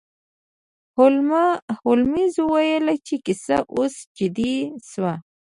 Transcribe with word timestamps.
هولمز 1.83 2.33
وویل 2.39 2.85
چې 3.07 3.15
کیسه 3.25 3.57
اوس 3.73 3.93
جدي 4.17 4.55
شوه. 4.89 5.13